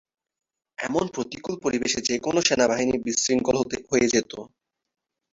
এমন 0.77 1.05
প্রতিকূল 1.07 1.55
পরিবেশে 1.63 1.99
যে 2.01 2.15
কোনো 2.19 2.39
সেনাবাহিনী 2.41 2.95
বিশৃঙ্খল 3.05 3.55
হয়ে 3.91 4.07
যেতো। 4.13 4.39